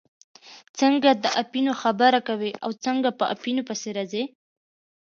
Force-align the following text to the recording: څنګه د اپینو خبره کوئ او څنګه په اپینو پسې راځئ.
څنګه 0.79 1.09
د 1.23 1.25
اپینو 1.41 1.73
خبره 1.81 2.19
کوئ 2.27 2.51
او 2.63 2.69
څنګه 2.83 3.09
په 3.19 3.25
اپینو 3.33 3.61
پسې 3.69 3.89
راځئ. 3.97 4.23